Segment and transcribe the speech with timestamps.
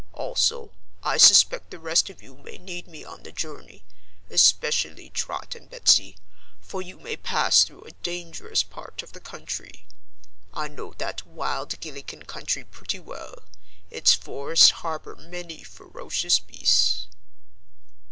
[0.13, 0.71] "Also,
[1.03, 3.83] I suspect the rest of you may need me on the journey
[4.31, 6.17] especially Trot and Betsy
[6.59, 9.85] for you may pass through a dangerous part of the country.
[10.55, 13.35] I know that wild Gillikin country pretty well.
[13.91, 17.05] Its forests harbor many ferocious beasts."